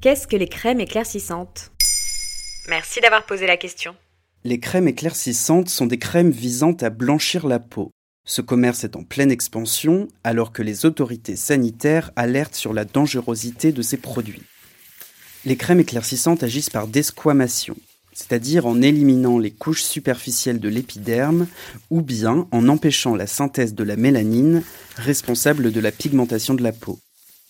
[0.00, 1.72] Qu'est-ce que les crèmes éclaircissantes?
[2.68, 3.96] Merci d'avoir posé la question.
[4.44, 7.90] Les crèmes éclaircissantes sont des crèmes visant à blanchir la peau.
[8.24, 13.72] Ce commerce est en pleine expansion alors que les autorités sanitaires alertent sur la dangerosité
[13.72, 14.44] de ces produits.
[15.44, 17.74] Les crèmes éclaircissantes agissent par desquamation,
[18.12, 21.48] c'est-à-dire en éliminant les couches superficielles de l'épiderme
[21.90, 24.62] ou bien en empêchant la synthèse de la mélanine,
[24.94, 27.00] responsable de la pigmentation de la peau.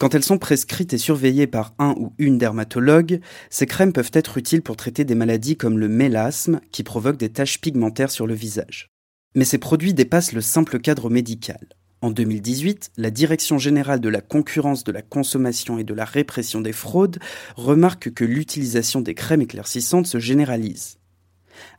[0.00, 3.20] Quand elles sont prescrites et surveillées par un ou une dermatologue,
[3.50, 7.28] ces crèmes peuvent être utiles pour traiter des maladies comme le mélasme qui provoque des
[7.28, 8.88] taches pigmentaires sur le visage.
[9.34, 11.68] Mais ces produits dépassent le simple cadre médical.
[12.00, 16.62] En 2018, la Direction générale de la concurrence de la consommation et de la répression
[16.62, 17.18] des fraudes
[17.56, 20.96] remarque que l'utilisation des crèmes éclaircissantes se généralise.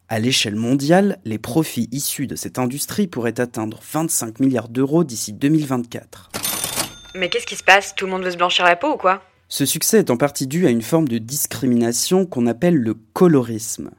[0.10, 5.34] À l'échelle mondiale, les profits issus de cette industrie pourraient atteindre 25 milliards d'euros d'ici
[5.34, 6.51] 2024.
[7.14, 7.94] Mais qu'est-ce qui se passe?
[7.96, 9.22] Tout le monde veut se blanchir la peau ou quoi?
[9.50, 13.92] Ce succès est en partie dû à une forme de discrimination qu'on appelle le colorisme.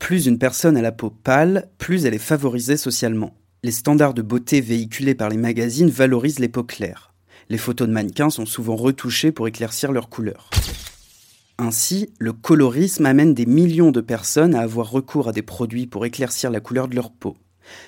[0.00, 3.36] Plus une personne a la peau pâle, plus elle est favorisée socialement.
[3.62, 7.14] Les standards de beauté véhiculés par les magazines valorisent les peaux claires.
[7.48, 10.50] Les photos de mannequins sont souvent retouchées pour éclaircir leur couleur.
[11.58, 16.04] Ainsi, le colorisme amène des millions de personnes à avoir recours à des produits pour
[16.04, 17.36] éclaircir la couleur de leur peau.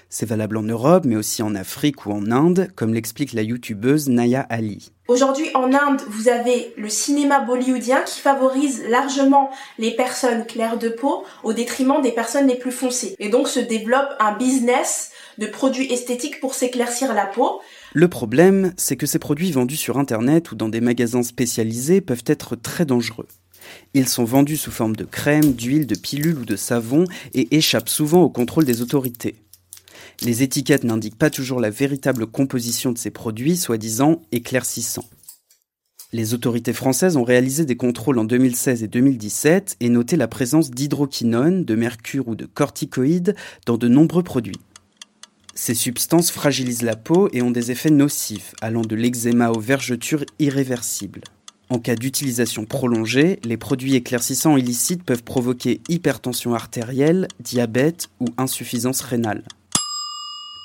[0.08, 4.08] C'est valable en Europe, mais aussi en Afrique ou en Inde, comme l'explique la youtubeuse
[4.08, 4.92] Naya Ali.
[5.08, 10.90] Aujourd'hui, en Inde, vous avez le cinéma bollywoodien qui favorise largement les personnes claires de
[10.90, 13.16] peau au détriment des personnes les plus foncées.
[13.18, 17.60] Et donc se développe un business de produits esthétiques pour s'éclaircir la peau.
[17.94, 22.24] Le problème, c'est que ces produits vendus sur Internet ou dans des magasins spécialisés peuvent
[22.26, 23.28] être très dangereux.
[23.94, 27.88] Ils sont vendus sous forme de crème, d'huile, de pilules ou de savon et échappent
[27.88, 29.36] souvent au contrôle des autorités.
[30.22, 35.08] Les étiquettes n'indiquent pas toujours la véritable composition de ces produits, soi-disant éclaircissants.
[36.12, 40.70] Les autorités françaises ont réalisé des contrôles en 2016 et 2017 et noté la présence
[40.70, 43.36] d'hydroquinone, de mercure ou de corticoïdes
[43.66, 44.58] dans de nombreux produits.
[45.54, 50.24] Ces substances fragilisent la peau et ont des effets nocifs, allant de l'eczéma aux vergetures
[50.38, 51.22] irréversibles.
[51.68, 59.02] En cas d'utilisation prolongée, les produits éclaircissants illicites peuvent provoquer hypertension artérielle, diabète ou insuffisance
[59.02, 59.44] rénale.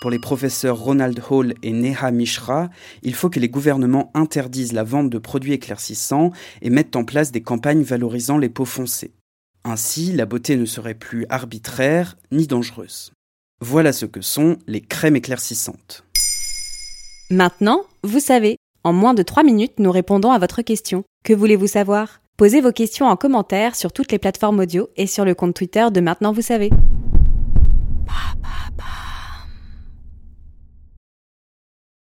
[0.03, 2.69] Pour les professeurs Ronald Hall et Neha Mishra,
[3.03, 6.31] il faut que les gouvernements interdisent la vente de produits éclaircissants
[6.61, 9.13] et mettent en place des campagnes valorisant les peaux foncées.
[9.63, 13.13] Ainsi, la beauté ne serait plus arbitraire ni dangereuse.
[13.61, 16.03] Voilà ce que sont les crèmes éclaircissantes.
[17.29, 18.57] Maintenant, vous savez.
[18.83, 21.05] En moins de 3 minutes, nous répondons à votre question.
[21.23, 22.19] Que voulez-vous savoir?
[22.35, 25.87] Posez vos questions en commentaire sur toutes les plateformes audio et sur le compte Twitter
[25.93, 26.71] de Maintenant, vous savez.